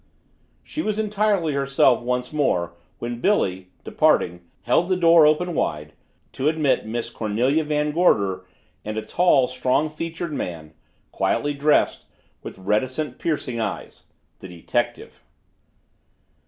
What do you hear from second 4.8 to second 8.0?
the door open wide to admit Miss Cornelia Van